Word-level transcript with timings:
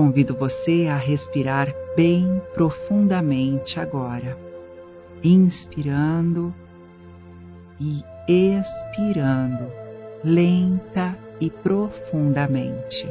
Convido 0.00 0.34
você 0.34 0.86
a 0.90 0.96
respirar 0.96 1.74
bem 1.94 2.40
profundamente 2.54 3.78
agora, 3.78 4.34
inspirando 5.22 6.54
e 7.78 8.02
expirando 8.26 9.70
lenta 10.24 11.14
e 11.38 11.50
profundamente. 11.50 13.06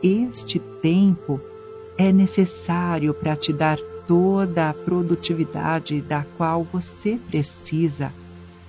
Este 0.00 0.60
tempo 0.60 1.40
é 1.98 2.12
necessário 2.12 3.12
para 3.12 3.34
te 3.34 3.52
dar 3.52 3.78
toda 4.06 4.70
a 4.70 4.74
produtividade 4.74 6.00
da 6.00 6.24
qual 6.36 6.62
você 6.62 7.18
precisa 7.28 8.12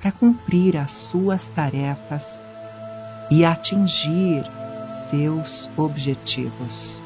para 0.01 0.11
cumprir 0.11 0.77
as 0.77 0.93
suas 0.93 1.45
tarefas 1.45 2.41
e 3.29 3.45
atingir 3.45 4.56
seus 4.87 5.69
objetivos. 5.77 7.01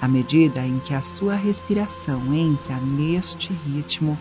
À 0.00 0.08
medida 0.08 0.66
em 0.66 0.78
que 0.80 0.94
a 0.94 1.02
sua 1.02 1.34
respiração 1.34 2.34
entra 2.34 2.76
neste 2.80 3.52
ritmo, 3.52 4.18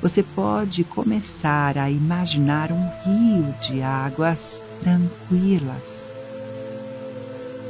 você 0.00 0.22
pode 0.22 0.84
começar 0.84 1.76
a 1.76 1.90
imaginar 1.90 2.70
um 2.70 2.88
rio 3.04 3.54
de 3.60 3.82
águas 3.82 4.68
tranquilas. 4.80 6.12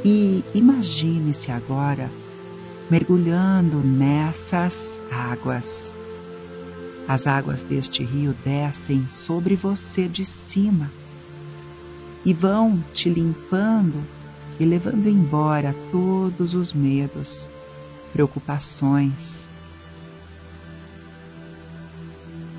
E 0.05 0.43
imagine-se 0.53 1.51
agora 1.51 2.11
mergulhando 2.89 3.77
nessas 3.77 4.99
águas. 5.11 5.93
As 7.07 7.25
águas 7.25 7.63
deste 7.63 8.03
rio 8.03 8.35
descem 8.43 9.07
sobre 9.09 9.55
você 9.55 10.07
de 10.07 10.23
cima 10.23 10.91
e 12.25 12.33
vão 12.33 12.81
te 12.93 13.09
limpando 13.09 14.03
e 14.59 14.65
levando 14.65 15.07
embora 15.07 15.73
todos 15.91 16.53
os 16.53 16.73
medos, 16.73 17.49
preocupações. 18.11 19.47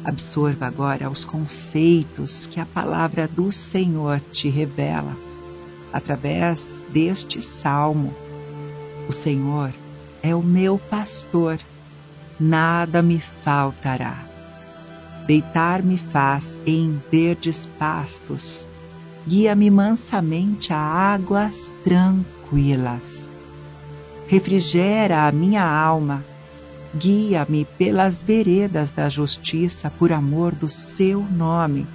Absorva 0.03 0.67
agora 0.67 1.11
os 1.11 1.27
conceitos 1.27 2.47
que 2.47 2.59
a 2.59 2.65
palavra 2.65 3.29
do 3.29 3.53
Senhor 3.53 4.21
te 4.33 4.49
revela 4.49 5.15
através 5.93 6.85
deste 6.89 7.43
salmo. 7.43 8.15
O 9.09 9.13
Senhor 9.13 9.73
é 10.23 10.35
o 10.35 10.43
meu 10.43 10.79
pastor, 10.79 11.59
nada 12.39 13.03
me 13.03 13.21
faltará. 13.45 14.25
Deitar-me 15.27 15.99
faz 15.99 16.61
em 16.65 16.99
verdes 17.11 17.67
pastos 17.79 18.67
guia-me 19.27 19.71
mansamente 19.71 20.73
a 20.73 20.79
águas 20.79 21.75
tranquilas. 21.85 23.31
Refrigera 24.27 25.27
a 25.27 25.33
minha 25.33 25.65
alma, 25.65 26.25
guia-me 26.95 27.65
pelas 27.65 28.23
veredas 28.23 28.91
da 28.91 29.09
justiça 29.09 29.91
por 29.99 30.13
amor 30.13 30.55
do 30.55 30.71
seu 30.71 31.23
nome. 31.23 31.87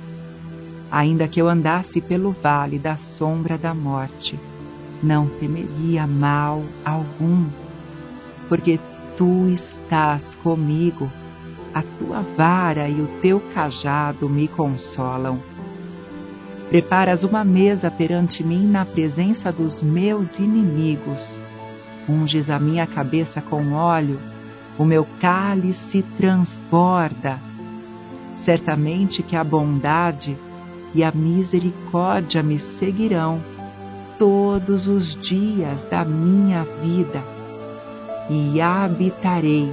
Ainda 0.91 1.27
que 1.27 1.41
eu 1.41 1.49
andasse 1.49 1.99
pelo 1.99 2.31
vale 2.31 2.77
da 2.77 2.95
sombra 2.95 3.57
da 3.57 3.73
morte, 3.73 4.39
não 5.01 5.27
temeria 5.27 6.05
mal 6.05 6.63
algum, 6.83 7.47
porque 8.47 8.79
tu 9.17 9.49
estás 9.49 10.35
comigo, 10.35 11.11
a 11.73 11.81
tua 11.81 12.21
vara 12.37 12.87
e 12.87 13.01
o 13.01 13.07
teu 13.21 13.41
cajado 13.53 14.29
me 14.29 14.47
consolam 14.47 15.39
Preparas 16.69 17.23
uma 17.23 17.43
mesa 17.43 17.91
perante 17.91 18.43
mim 18.43 18.65
na 18.67 18.85
presença 18.85 19.51
dos 19.51 19.81
meus 19.81 20.39
inimigos. 20.39 21.39
Unges 22.09 22.49
a 22.49 22.59
minha 22.59 22.87
cabeça 22.87 23.41
com 23.41 23.73
óleo, 23.73 24.19
o 24.77 24.83
meu 24.83 25.07
cálice 25.21 26.03
transborda. 26.17 27.39
Certamente 28.35 29.21
que 29.21 29.35
a 29.35 29.43
bondade 29.43 30.35
e 30.93 31.03
a 31.03 31.11
misericórdia 31.11 32.41
me 32.41 32.59
seguirão 32.59 33.41
todos 34.17 34.87
os 34.87 35.15
dias 35.15 35.83
da 35.83 36.03
minha 36.03 36.63
vida 36.81 37.23
e 38.29 38.59
habitarei 38.59 39.71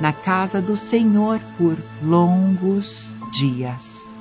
na 0.00 0.12
casa 0.12 0.60
do 0.60 0.76
Senhor 0.76 1.40
por 1.56 1.76
longos 2.02 3.10
dias. 3.32 4.17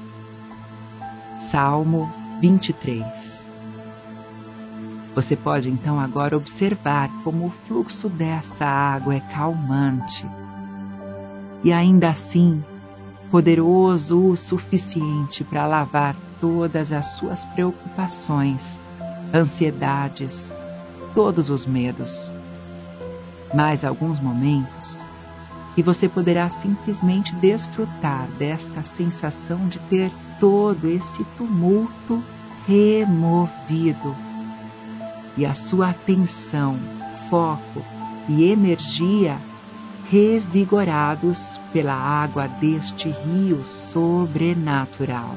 Salmo 1.40 2.12
23. 2.42 3.50
Você 5.14 5.36
pode 5.36 5.70
então 5.70 6.00
agora 6.00 6.36
observar 6.36 7.10
como 7.24 7.46
o 7.46 7.50
fluxo 7.50 8.10
dessa 8.10 8.66
água 8.66 9.16
é 9.16 9.20
calmante 9.20 10.26
e 11.64 11.72
ainda 11.72 12.10
assim 12.10 12.64
poderoso 13.30 14.32
o 14.32 14.38
suficiente 14.38 15.44
para 15.44 15.68
lavar 15.68 16.16
todas 16.42 16.92
as 16.92 17.08
suas 17.08 17.46
preocupações, 17.46 18.80
ansiedades, 19.34 20.56
todos 21.14 21.50
os 21.50 21.66
medos. 21.66 22.32
Mais 23.54 23.84
alguns 23.84 24.20
momentos 24.20 25.06
e 25.78 25.84
você 25.84 26.10
poderá 26.10 26.50
simplesmente 26.50 27.36
desfrutar 27.36 28.28
desta 28.40 28.84
sensação 28.84 29.68
de 29.68 29.78
ter 29.78 30.12
todo 30.40 30.88
esse 30.88 31.24
tumulto 31.38 32.24
removido 32.68 34.16
e 35.38 35.46
a 35.46 35.54
sua 35.54 35.92
atenção, 35.92 36.80
foco 37.30 37.86
e 38.28 38.46
energia 38.46 39.38
revigorados 40.10 41.60
pela 41.72 41.94
água 41.94 42.48
deste 42.48 43.10
rio 43.10 43.64
sobrenatural. 43.64 45.36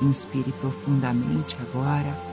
Inspire 0.00 0.52
profundamente 0.52 1.56
agora 1.60 2.31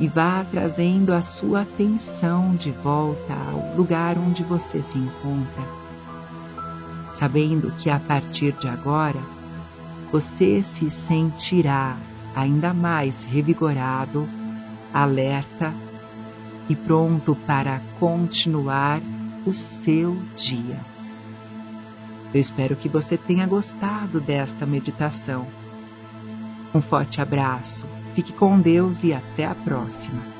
e 0.00 0.08
vá 0.08 0.44
trazendo 0.50 1.12
a 1.12 1.22
sua 1.22 1.62
atenção 1.62 2.54
de 2.56 2.70
volta 2.70 3.34
ao 3.34 3.76
lugar 3.76 4.18
onde 4.18 4.42
você 4.42 4.82
se 4.82 4.98
encontra, 4.98 5.62
sabendo 7.12 7.70
que 7.78 7.88
a 7.88 8.00
partir 8.00 8.52
de 8.52 8.68
agora 8.68 9.20
você 10.10 10.62
se 10.62 10.90
sentirá 10.90 11.96
ainda 12.34 12.74
mais 12.74 13.24
revigorado, 13.24 14.28
alerta 14.92 15.72
e 16.68 16.74
pronto 16.74 17.36
para 17.46 17.80
continuar 18.00 19.00
o 19.46 19.52
seu 19.52 20.16
dia. 20.34 20.78
Eu 22.32 22.40
espero 22.40 22.74
que 22.74 22.88
você 22.88 23.16
tenha 23.16 23.46
gostado 23.46 24.20
desta 24.20 24.66
meditação. 24.66 25.46
Um 26.74 26.80
forte 26.80 27.20
abraço 27.20 27.84
Fique 28.14 28.32
com 28.32 28.60
Deus 28.60 29.02
e 29.02 29.12
até 29.12 29.44
a 29.44 29.54
próxima. 29.54 30.33